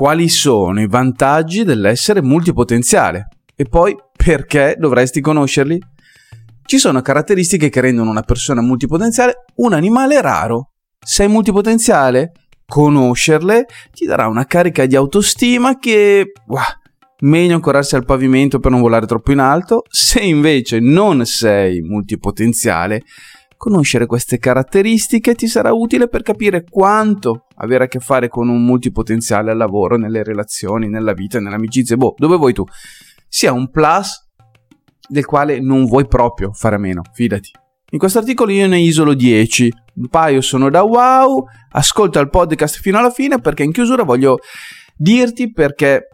[0.00, 5.78] quali sono i vantaggi dell'essere multipotenziale e poi perché dovresti conoscerli.
[6.64, 10.70] Ci sono caratteristiche che rendono una persona multipotenziale un animale raro.
[10.98, 12.32] Sei multipotenziale?
[12.64, 16.32] Conoscerle ti darà una carica di autostima che...
[16.46, 16.62] Wow,
[17.20, 19.82] meglio ancorarsi al pavimento per non volare troppo in alto.
[19.90, 23.02] Se invece non sei multipotenziale,
[23.60, 28.64] conoscere queste caratteristiche ti sarà utile per capire quanto avere a che fare con un
[28.64, 32.64] multipotenziale al lavoro, nelle relazioni, nella vita, nell'amicizia, boh, dove vuoi tu,
[33.28, 34.28] sia un plus
[35.06, 37.50] del quale non vuoi proprio fare a meno, fidati.
[37.90, 42.80] In questo articolo io ne isolo 10, un paio sono da wow, ascolta il podcast
[42.80, 44.38] fino alla fine perché in chiusura voglio
[44.96, 46.08] dirti perché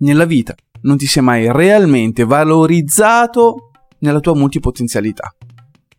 [0.00, 3.70] nella vita non ti sei mai realmente valorizzato
[4.00, 5.34] nella tua multipotenzialità.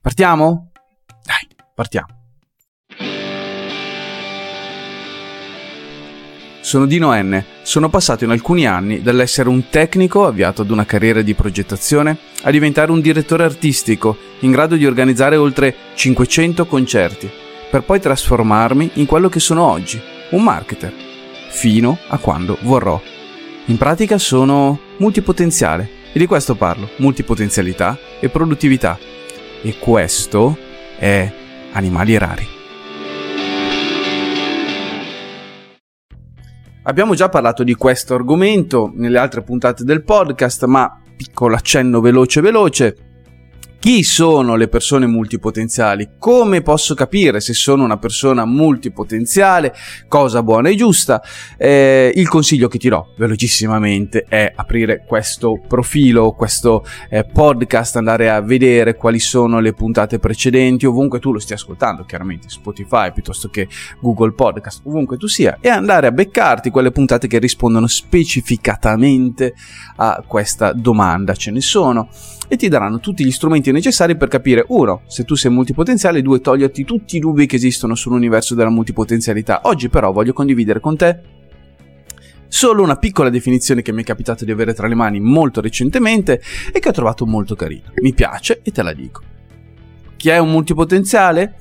[0.01, 0.71] Partiamo?
[1.23, 2.07] Dai, partiamo.
[6.59, 7.43] Sono Dino N.
[7.61, 12.49] Sono passato in alcuni anni dall'essere un tecnico avviato ad una carriera di progettazione a
[12.49, 17.29] diventare un direttore artistico in grado di organizzare oltre 500 concerti,
[17.69, 20.93] per poi trasformarmi in quello che sono oggi, un marketer,
[21.49, 22.99] fino a quando vorrò.
[23.65, 29.10] In pratica sono multipotenziale e di questo parlo, multipotenzialità e produttività.
[29.63, 30.57] E questo
[30.97, 31.31] è
[31.73, 32.47] Animali Rari.
[36.83, 42.41] Abbiamo già parlato di questo argomento nelle altre puntate del podcast, ma piccolo accenno veloce
[42.41, 43.10] veloce.
[43.81, 46.11] Chi sono le persone multipotenziali?
[46.19, 49.73] Come posso capire se sono una persona multipotenziale?
[50.07, 51.19] Cosa buona e giusta?
[51.57, 58.29] Eh, il consiglio che ti do velocissimamente è aprire questo profilo, questo eh, podcast, andare
[58.29, 63.49] a vedere quali sono le puntate precedenti, ovunque tu lo stia ascoltando, chiaramente Spotify piuttosto
[63.49, 63.67] che
[63.99, 69.55] Google Podcast, ovunque tu sia, e andare a beccarti quelle puntate che rispondono specificatamente
[69.95, 71.33] a questa domanda.
[71.33, 72.09] Ce ne sono
[72.51, 76.41] e ti daranno tutti gli strumenti necessari per capire, uno, se tu sei multipotenziale, due,
[76.41, 79.61] toglierti tutti i dubbi che esistono sull'universo della multipotenzialità.
[79.63, 81.19] Oggi però voglio condividere con te
[82.49, 86.41] solo una piccola definizione che mi è capitato di avere tra le mani molto recentemente
[86.73, 87.89] e che ho trovato molto carina.
[88.01, 89.21] Mi piace e te la dico.
[90.17, 91.55] Chi è un multipotenziale?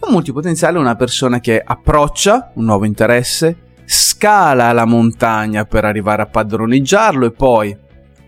[0.00, 6.22] Un multipotenziale è una persona che approccia un nuovo interesse, scala la montagna per arrivare
[6.22, 7.76] a padroneggiarlo e poi,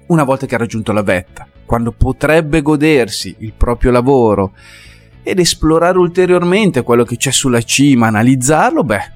[0.07, 4.55] una volta che ha raggiunto la vetta, quando potrebbe godersi il proprio lavoro
[5.23, 9.13] ed esplorare ulteriormente quello che c'è sulla cima, analizzarlo, beh,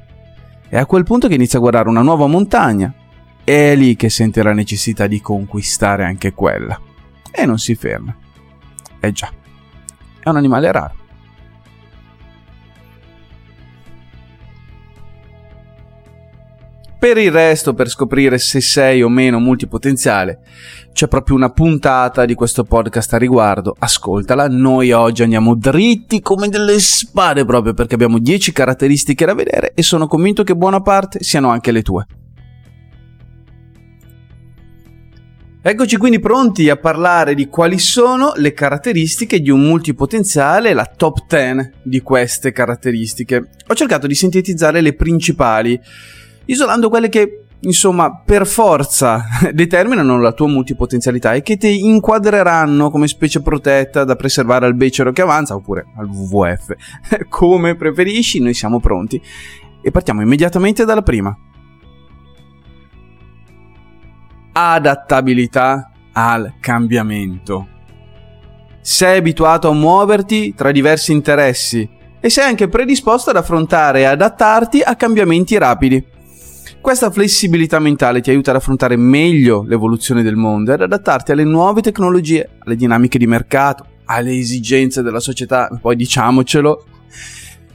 [0.69, 2.95] è a quel punto che inizia a guardare una nuova montagna.
[3.43, 6.81] È lì che sente la necessità di conquistare anche quella.
[7.29, 8.17] E non si ferma.
[9.01, 9.33] Eh già,
[10.21, 10.95] è un animale raro.
[17.05, 20.39] Per il resto, per scoprire se sei o meno multipotenziale,
[20.95, 23.77] c'è proprio una puntata di questo podcast a riguardo.
[23.79, 29.73] Ascoltala, noi oggi andiamo dritti come delle spade proprio perché abbiamo 10 caratteristiche da vedere
[29.75, 32.07] e sono convinto che buona parte siano anche le tue.
[35.61, 41.27] Eccoci quindi pronti a parlare di quali sono le caratteristiche di un multipotenziale, la top
[41.29, 43.51] 10 di queste caratteristiche.
[43.67, 45.79] Ho cercato di sintetizzare le principali
[46.47, 53.09] isolando quelle che insomma, per forza determinano la tua multipotenzialità e che ti inquadreranno come
[53.09, 56.75] specie protetta da preservare al becero che avanza oppure al WWF.
[57.29, 59.21] come preferisci, noi siamo pronti.
[59.83, 61.37] E partiamo immediatamente dalla prima.
[64.53, 67.69] Adattabilità al cambiamento.
[68.81, 71.89] Sei abituato a muoverti tra diversi interessi
[72.21, 76.13] e sei anche predisposto ad affrontare e adattarti a cambiamenti rapidi.
[76.85, 81.43] Questa flessibilità mentale ti aiuta ad affrontare meglio l'evoluzione del mondo e ad adattarti alle
[81.43, 85.71] nuove tecnologie, alle dinamiche di mercato, alle esigenze della società.
[85.81, 86.85] Poi diciamocelo,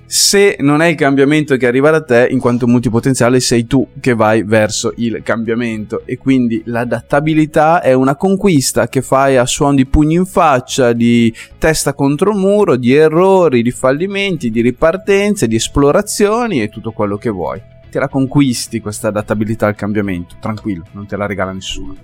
[0.06, 4.14] se non è il cambiamento che arriva da te, in quanto multipotenziale, sei tu che
[4.14, 6.04] vai verso il cambiamento.
[6.06, 11.34] E quindi l'adattabilità è una conquista che fai a suon di pugni in faccia, di
[11.58, 17.32] testa contro muro, di errori, di fallimenti, di ripartenze, di esplorazioni e tutto quello che
[17.32, 21.96] vuoi te la conquisti questa adattabilità al cambiamento, tranquillo, non te la regala nessuno.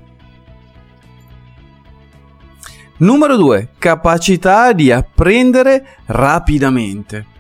[2.98, 3.70] Numero 2.
[3.78, 7.34] Capacità di apprendere rapidamente.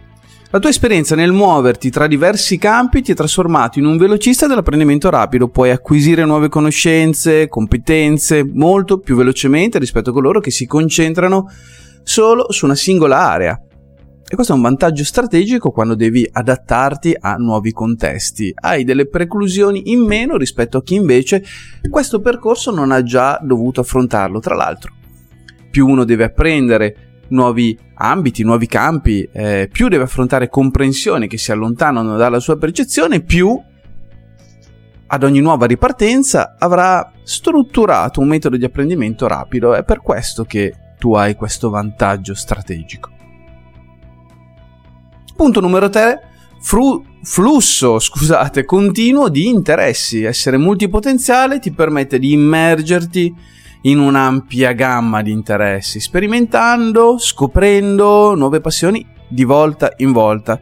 [0.51, 5.09] La tua esperienza nel muoverti tra diversi campi ti ha trasformato in un velocista dell'apprendimento
[5.09, 11.49] rapido, puoi acquisire nuove conoscenze, competenze molto più velocemente rispetto a coloro che si concentrano
[12.03, 13.64] solo su una singola area.
[14.27, 18.51] E questo è un vantaggio strategico quando devi adattarti a nuovi contesti.
[18.55, 21.43] Hai delle preclusioni in meno rispetto a chi invece
[21.87, 24.39] questo percorso non ha già dovuto affrontarlo.
[24.39, 24.91] Tra l'altro,
[25.69, 26.95] più uno deve apprendere
[27.27, 33.21] nuovi ambiti, nuovi campi, eh, più deve affrontare comprensioni che si allontanano dalla sua percezione,
[33.21, 33.61] più
[35.07, 39.75] ad ogni nuova ripartenza avrà strutturato un metodo di apprendimento rapido.
[39.75, 43.14] È per questo che tu hai questo vantaggio strategico.
[45.35, 46.21] Punto numero 3.
[46.61, 50.23] Fru- flusso, scusate, continuo di interessi.
[50.23, 53.33] Essere multipotenziale ti permette di immergerti
[53.81, 60.59] in un'ampia gamma di interessi, sperimentando, scoprendo nuove passioni di volta in volta.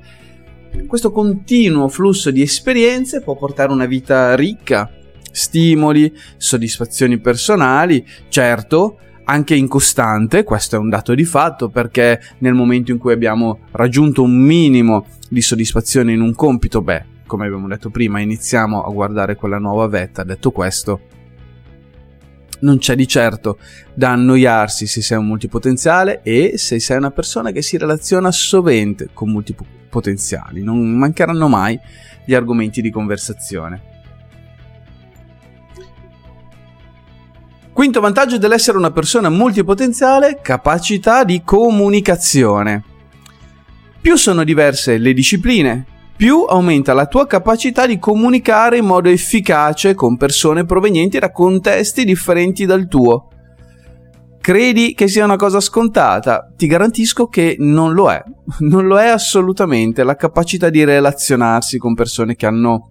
[0.87, 4.89] Questo continuo flusso di esperienze può portare una vita ricca,
[5.31, 12.91] stimoli, soddisfazioni personali, certo, anche incostante, questo è un dato di fatto perché nel momento
[12.91, 17.89] in cui abbiamo raggiunto un minimo di soddisfazione in un compito, beh, come abbiamo detto
[17.89, 20.23] prima, iniziamo a guardare quella nuova vetta.
[20.23, 21.01] Detto questo,
[22.59, 23.57] non c'è di certo
[23.93, 29.09] da annoiarsi se sei un multipotenziale e se sei una persona che si relaziona sovente
[29.13, 30.63] con multipotenziali.
[30.63, 31.79] Non mancheranno mai
[32.25, 33.92] gli argomenti di conversazione.
[37.73, 42.83] Quinto vantaggio dell'essere una persona multipotenziale, capacità di comunicazione.
[43.99, 45.83] Più sono diverse le discipline,
[46.15, 52.05] più aumenta la tua capacità di comunicare in modo efficace con persone provenienti da contesti
[52.05, 53.29] differenti dal tuo.
[54.39, 56.51] Credi che sia una cosa scontata?
[56.55, 58.21] Ti garantisco che non lo è.
[58.59, 60.03] Non lo è assolutamente.
[60.03, 62.89] La capacità di relazionarsi con persone che hanno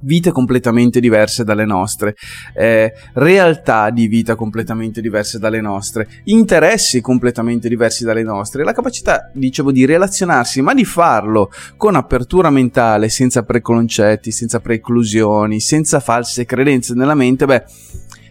[0.00, 2.16] vite completamente diverse dalle nostre,
[2.54, 9.30] eh, realtà di vita completamente diverse dalle nostre, interessi completamente diversi dalle nostre, la capacità,
[9.32, 16.44] dicevo, di relazionarsi, ma di farlo con apertura mentale, senza preconcetti, senza preclusioni, senza false
[16.44, 17.64] credenze nella mente, beh,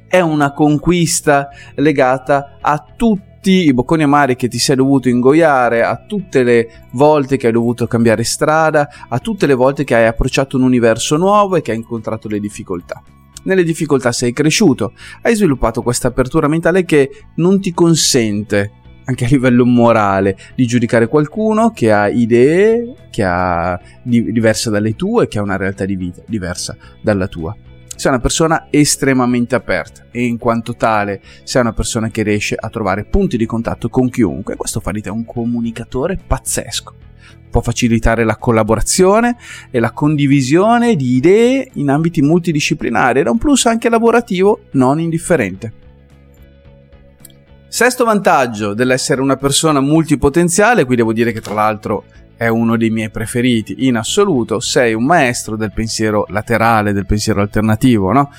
[0.08, 5.84] è una conquista legata a tutti tutti i bocconi amari che ti sei dovuto ingoiare,
[5.84, 10.08] a tutte le volte che hai dovuto cambiare strada, a tutte le volte che hai
[10.08, 13.04] approcciato un universo nuovo e che hai incontrato le difficoltà.
[13.44, 18.72] Nelle difficoltà sei cresciuto, hai sviluppato questa apertura mentale che non ti consente
[19.06, 24.96] anche a livello morale, di giudicare qualcuno che ha idee che ha di, diverse dalle
[24.96, 27.56] tue, che ha una realtà di vita diversa dalla tua
[27.96, 32.70] sei una persona estremamente aperta e in quanto tale sei una persona che riesce a
[32.70, 34.56] trovare punti di contatto con chiunque.
[34.56, 36.94] Questo fa di te un comunicatore pazzesco.
[37.50, 39.38] Può facilitare la collaborazione
[39.72, 45.00] e la condivisione di idee in ambiti multidisciplinari ed è un plus anche lavorativo non
[45.00, 45.84] indifferente.
[47.68, 52.06] Sesto vantaggio dell'essere una persona multipotenziale, qui devo dire che tra l'altro
[52.38, 57.42] è uno dei miei preferiti in assoluto, sei un maestro del pensiero laterale, del pensiero
[57.42, 58.32] alternativo, no?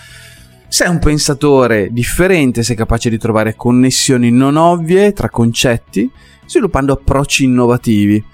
[0.69, 6.11] Sei un pensatore differente, sei capace di trovare connessioni non ovvie tra concetti,
[6.45, 8.25] sviluppando approcci innovativi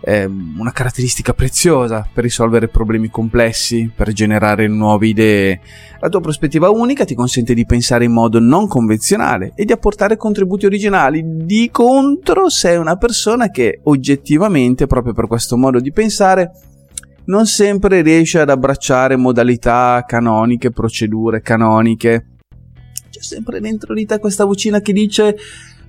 [0.00, 5.60] è una caratteristica preziosa per risolvere problemi complessi, per generare nuove idee.
[6.00, 10.16] La tua prospettiva unica ti consente di pensare in modo non convenzionale e di apportare
[10.16, 11.22] contributi originali.
[11.24, 16.52] Di contro, sei una persona che oggettivamente, proprio per questo modo di pensare,
[17.24, 22.26] non sempre riesce ad abbracciare modalità canoniche, procedure canoniche.
[23.10, 25.36] C'è sempre dentro di te questa vocina che dice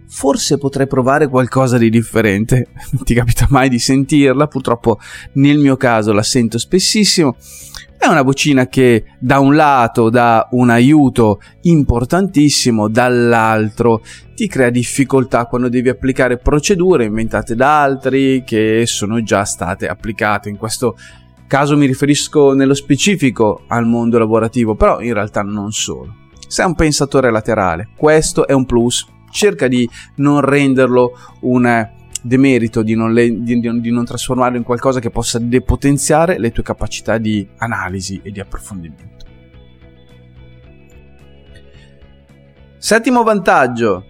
[0.10, 2.68] forse potrei provare qualcosa di differente.
[2.92, 5.00] Non ti capita mai di sentirla, purtroppo
[5.34, 7.36] nel mio caso la sento spessissimo.
[7.98, 14.02] È una vocina che da un lato dà un aiuto importantissimo, dall'altro
[14.36, 20.48] ti crea difficoltà quando devi applicare procedure inventate da altri che sono già state applicate.
[20.48, 20.96] In questo
[21.46, 26.16] caso mi riferisco nello specifico al mondo lavorativo, però in realtà non solo.
[26.48, 31.88] Sei un pensatore laterale, questo è un plus cerca di non renderlo un
[32.22, 36.64] demerito, di non, le, di, di non trasformarlo in qualcosa che possa depotenziare le tue
[36.64, 39.26] capacità di analisi e di approfondimento.
[42.78, 44.06] Settimo vantaggio,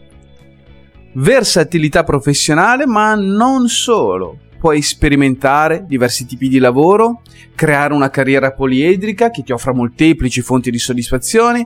[1.14, 4.38] versatilità professionale, ma non solo.
[4.60, 7.22] Puoi sperimentare diversi tipi di lavoro,
[7.56, 11.66] creare una carriera poliedrica che ti offra molteplici fonti di soddisfazione,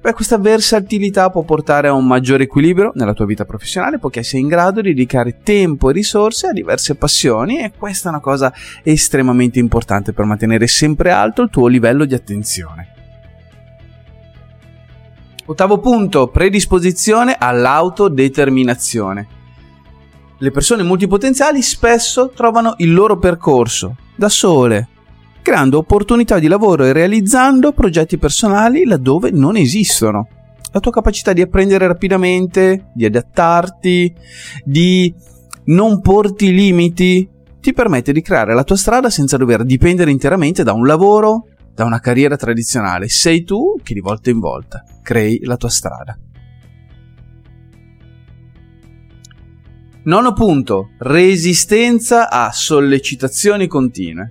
[0.00, 4.40] Beh, questa versatilità può portare a un maggiore equilibrio nella tua vita professionale poiché sei
[4.40, 8.50] in grado di dedicare tempo e risorse a diverse passioni e questa è una cosa
[8.82, 12.94] estremamente importante per mantenere sempre alto il tuo livello di attenzione.
[15.44, 19.26] Ottavo punto, predisposizione all'autodeterminazione.
[20.42, 24.88] Le persone multipotenziali spesso trovano il loro percorso da sole,
[25.42, 30.28] creando opportunità di lavoro e realizzando progetti personali laddove non esistono.
[30.72, 34.14] La tua capacità di apprendere rapidamente, di adattarti,
[34.64, 35.12] di
[35.64, 37.28] non porti limiti,
[37.60, 41.84] ti permette di creare la tua strada senza dover dipendere interamente da un lavoro, da
[41.84, 43.10] una carriera tradizionale.
[43.10, 46.18] Sei tu che di volta in volta crei la tua strada.
[50.02, 54.30] Nono punto, resistenza a sollecitazioni continue.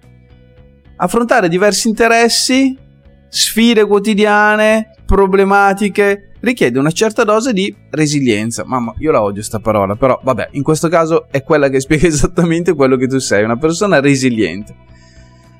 [0.95, 2.75] Affrontare diversi interessi,
[3.29, 8.65] sfide quotidiane, problematiche, richiede una certa dose di resilienza.
[8.65, 12.07] Mamma, io la odio sta parola, però vabbè, in questo caso è quella che spiega
[12.09, 14.75] esattamente quello che tu sei, una persona resiliente.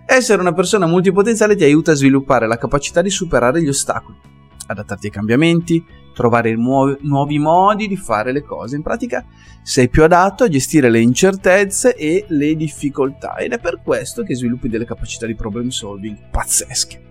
[0.07, 4.17] Essere una persona multipotenziale ti aiuta a sviluppare la capacità di superare gli ostacoli,
[4.65, 8.75] adattarti ai cambiamenti, trovare nuovi, nuovi modi di fare le cose.
[8.75, 9.25] In pratica
[9.63, 14.35] sei più adatto a gestire le incertezze e le difficoltà ed è per questo che
[14.35, 17.07] sviluppi delle capacità di problem solving pazzesche.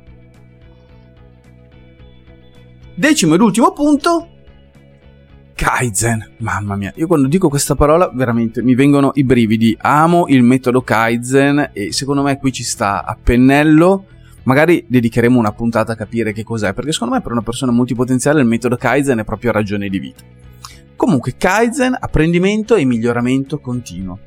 [2.94, 4.28] Decimo ed ultimo punto,
[5.54, 6.34] Kaizen.
[6.38, 9.76] Mamma mia, io quando dico questa parola veramente mi vengono i brividi.
[9.80, 14.04] Amo il metodo Kaizen e secondo me qui ci sta a pennello
[14.48, 18.40] Magari dedicheremo una puntata a capire che cos'è, perché secondo me per una persona multipotenziale
[18.40, 20.22] il metodo Kaizen è proprio ragione di vita.
[20.96, 24.18] Comunque Kaizen, apprendimento e miglioramento continuo.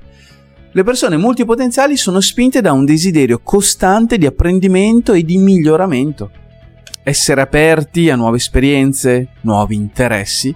[0.73, 6.29] Le persone multipotenziali sono spinte da un desiderio costante di apprendimento e di miglioramento.
[7.01, 10.55] Essere aperti a nuove esperienze, nuovi interessi,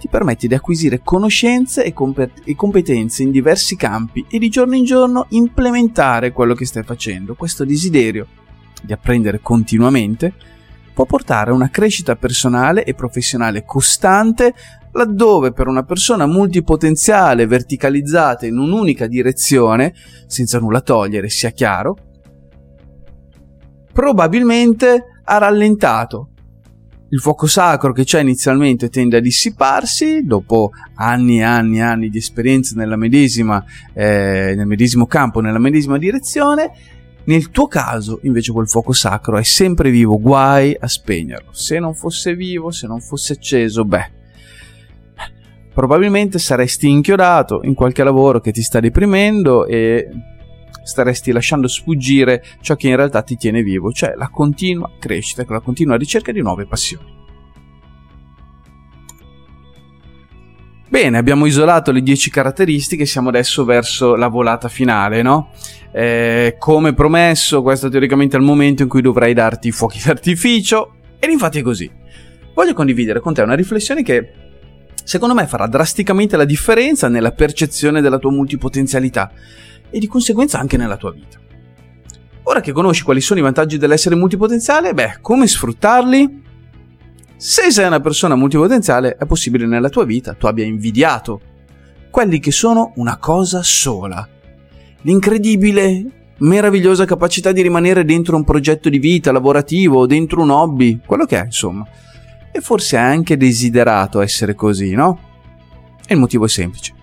[0.00, 4.74] ti permette di acquisire conoscenze e, comp- e, competenze in diversi campi e di giorno
[4.74, 7.36] in giorno implementare quello che stai facendo.
[7.36, 8.42] Questo desiderio
[8.82, 10.32] di apprendere continuamente,
[10.94, 14.54] può portare a una crescita personale e professionale costante,
[14.92, 19.92] laddove per una persona multipotenziale verticalizzata in un'unica direzione,
[20.26, 21.96] senza nulla togliere, sia chiaro,
[23.92, 26.28] probabilmente ha rallentato.
[27.10, 32.08] Il fuoco sacro che c'è inizialmente tende a dissiparsi dopo anni e anni e anni
[32.08, 33.62] di esperienza nella medesima,
[33.92, 36.72] eh, nel medesimo campo, nella medesima direzione
[37.24, 41.52] nel tuo caso, invece, quel fuoco sacro è sempre vivo, guai a spegnerlo.
[41.52, 44.10] Se non fosse vivo, se non fosse acceso, beh,
[45.72, 50.08] probabilmente saresti inchiodato in qualche lavoro che ti sta deprimendo e
[50.84, 55.60] staresti lasciando sfuggire ciò che in realtà ti tiene vivo, cioè la continua crescita, la
[55.60, 57.23] continua ricerca di nuove passioni.
[60.86, 65.50] Bene, abbiamo isolato le 10 caratteristiche, siamo adesso verso la volata finale, no?
[65.90, 70.94] Eh, come promesso, questo teoricamente è il momento in cui dovrai darti i fuochi d'artificio,
[71.18, 71.90] ed infatti è così.
[72.54, 74.30] Voglio condividere con te una riflessione che
[75.02, 79.32] secondo me farà drasticamente la differenza nella percezione della tua multipotenzialità
[79.90, 81.38] e di conseguenza anche nella tua vita.
[82.44, 86.42] Ora che conosci quali sono i vantaggi dell'essere multipotenziale, beh, come sfruttarli?
[87.36, 91.40] Se sei una persona multipotenziale, è possibile nella tua vita tu abbia invidiato
[92.10, 94.26] quelli che sono una cosa sola,
[95.02, 96.04] l'incredibile,
[96.38, 101.40] meravigliosa capacità di rimanere dentro un progetto di vita lavorativo, dentro un hobby, quello che
[101.40, 101.84] è, insomma.
[102.52, 105.18] E forse hai anche desiderato essere così, no?
[106.06, 106.94] E il motivo è semplice.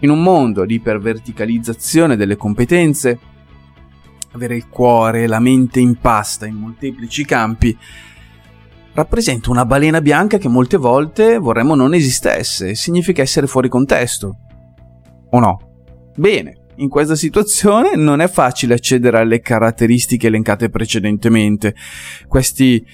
[0.00, 3.18] In un mondo di iperverticalizzazione delle competenze,
[4.32, 7.76] avere il cuore e la mente in pasta in molteplici campi
[8.98, 14.36] rappresenta una balena bianca che molte volte vorremmo non esistesse, significa essere fuori contesto.
[15.30, 16.10] O no?
[16.16, 21.76] Bene, in questa situazione non è facile accedere alle caratteristiche elencate precedentemente.
[22.26, 22.84] Questi,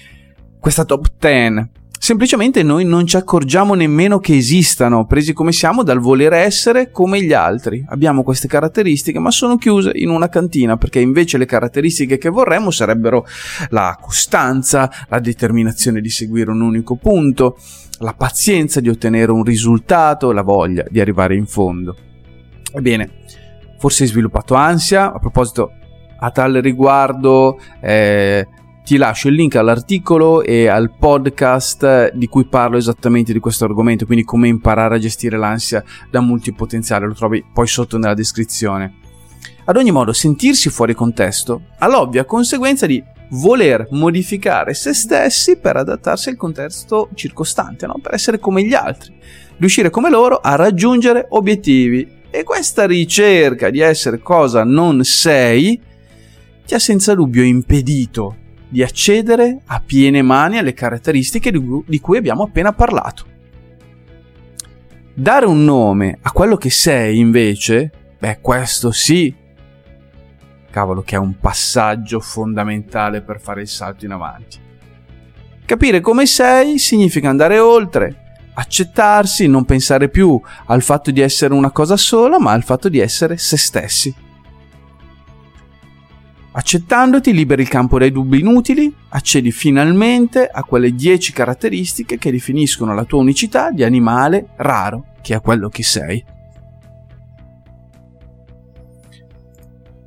[0.59, 1.69] questa top 10
[2.05, 7.19] Semplicemente noi non ci accorgiamo nemmeno che esistano, presi come siamo dal voler essere come
[7.19, 7.83] gli altri.
[7.87, 12.69] Abbiamo queste caratteristiche, ma sono chiuse in una cantina, perché invece le caratteristiche che vorremmo
[12.69, 13.25] sarebbero
[13.69, 17.57] la costanza, la determinazione di seguire un unico punto,
[18.01, 21.95] la pazienza di ottenere un risultato, la voglia di arrivare in fondo.
[22.71, 23.09] Ebbene,
[23.79, 25.71] forse hai sviluppato ansia, a proposito,
[26.19, 28.45] a tale riguardo, eh,
[28.85, 34.05] ti lascio il link all'articolo e al podcast di cui parlo esattamente di questo argomento,
[34.05, 38.99] quindi come imparare a gestire l'ansia da multipotenziale, lo trovi poi sotto nella descrizione.
[39.65, 45.77] Ad ogni modo, sentirsi fuori contesto ha l'ovvia conseguenza di voler modificare se stessi per
[45.77, 47.97] adattarsi al contesto circostante, no?
[47.99, 49.17] per essere come gli altri,
[49.57, 52.21] riuscire come loro a raggiungere obiettivi.
[52.29, 55.81] E questa ricerca di essere cosa non sei
[56.63, 62.43] ti ha senza dubbio impedito di accedere a piene mani alle caratteristiche di cui abbiamo
[62.43, 63.25] appena parlato.
[65.13, 69.33] Dare un nome a quello che sei, invece, beh, questo sì,
[70.69, 74.59] cavolo, che è un passaggio fondamentale per fare il salto in avanti.
[75.63, 78.23] Capire come sei significa andare oltre,
[78.55, 82.99] accettarsi, non pensare più al fatto di essere una cosa sola, ma al fatto di
[82.99, 84.13] essere se stessi.
[86.57, 92.93] Accettandoti liberi il campo dai dubbi inutili, accedi finalmente a quelle 10 caratteristiche che definiscono
[92.93, 96.23] la tua unicità di animale raro, che è quello che sei.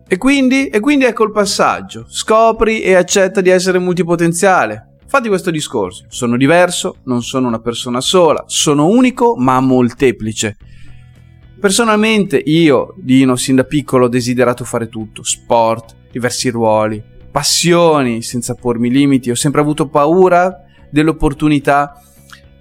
[0.09, 2.07] E quindi, e quindi ecco il passaggio.
[2.09, 4.95] Scopri e accetta di essere multipotenziale.
[5.07, 6.07] Fatti questo discorso.
[6.09, 10.57] Sono diverso, non sono una persona sola, sono unico ma molteplice.
[11.61, 15.23] Personalmente io, Dino, sin da piccolo ho desiderato fare tutto.
[15.23, 19.31] Sport, diversi ruoli, passioni senza pormi limiti.
[19.31, 22.01] Ho sempre avuto paura dell'opportunità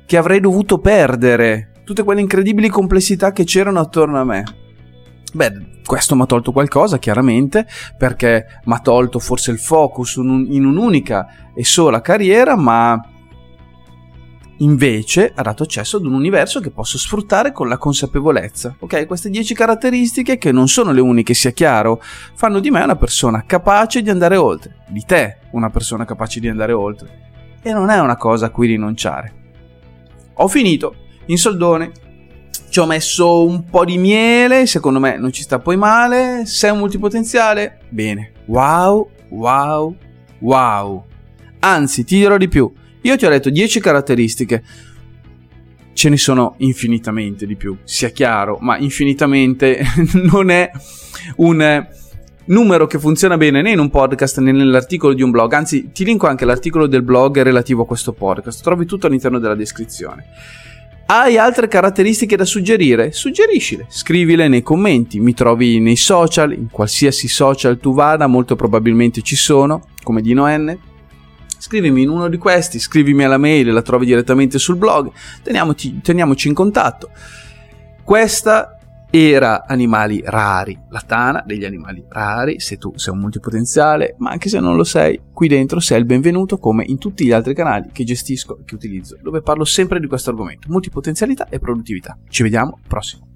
[0.06, 1.72] che avrei dovuto perdere.
[1.84, 4.44] Tutte quelle incredibili complessità che c'erano attorno a me.
[5.34, 7.66] Beh, questo mi ha tolto qualcosa, chiaramente,
[7.98, 13.02] perché mi ha tolto forse il focus in un'unica e sola carriera, ma
[14.58, 18.76] invece ha dato accesso ad un universo che posso sfruttare con la consapevolezza.
[18.80, 22.02] Ok, queste 10 caratteristiche, che non sono le uniche, sia chiaro,
[22.34, 26.48] fanno di me una persona capace di andare oltre, di te una persona capace di
[26.48, 27.26] andare oltre.
[27.62, 29.34] E non è una cosa a cui rinunciare.
[30.36, 30.96] Ho finito,
[31.26, 31.92] in soldone,
[32.70, 36.46] ci ho messo un po' di miele, secondo me non ci sta poi male.
[36.46, 37.80] Sei un multipotenziale?
[37.90, 38.34] Bene.
[38.46, 39.96] Wow, wow,
[40.40, 41.06] wow.
[41.60, 42.72] Anzi, ti dirò di più.
[43.02, 44.64] Io ti ho detto 10 caratteristiche.
[45.94, 49.82] Ce ne sono infinitamente di più, sia chiaro, ma infinitamente
[50.14, 50.70] non è
[51.38, 51.88] un
[52.48, 56.06] numero che funziona bene né in un podcast né nell'articolo di un blog, anzi ti
[56.06, 60.26] linko anche l'articolo del blog relativo a questo podcast, trovi tutto all'interno della descrizione.
[61.10, 63.14] Hai altre caratteristiche da suggerire?
[63.14, 69.22] Suggeriscile, scrivile nei commenti, mi trovi nei social, in qualsiasi social tu vada, molto probabilmente
[69.22, 70.78] ci sono, come Dino N.
[71.68, 75.12] Scrivimi in uno di questi, scrivimi alla mail, la trovi direttamente sul blog,
[75.44, 77.10] teniamoci, teniamoci in contatto.
[78.06, 78.78] Questa
[79.10, 84.48] era animali rari, la tana degli animali rari, se tu sei un multipotenziale, ma anche
[84.48, 87.90] se non lo sei, qui dentro sei il benvenuto come in tutti gli altri canali
[87.92, 92.18] che gestisco e che utilizzo, dove parlo sempre di questo argomento, multipotenzialità e produttività.
[92.30, 93.27] Ci vediamo prossimo.